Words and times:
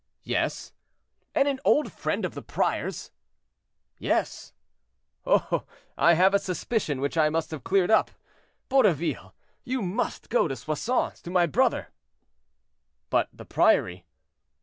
"Yes." 0.23 0.73
"And 1.35 1.47
an 1.47 1.59
old 1.63 1.93
friend 1.93 2.25
of 2.25 2.33
the 2.33 2.41
prior's?" 2.41 3.11
"Yes." 3.99 4.51
"Oh! 5.27 5.65
I 5.95 6.13
have 6.13 6.33
a 6.33 6.39
suspicion 6.39 6.99
which 7.01 7.19
I 7.19 7.29
must 7.29 7.51
have 7.51 7.63
cleared 7.63 7.91
up. 7.91 8.09
Borroville, 8.67 9.33
you 9.63 9.83
must 9.83 10.31
go 10.31 10.47
to 10.47 10.55
Soissons, 10.55 11.21
to 11.21 11.29
my 11.29 11.45
brother—" 11.45 11.89
"But 13.11 13.29
the 13.31 13.45
priory?" 13.45 14.07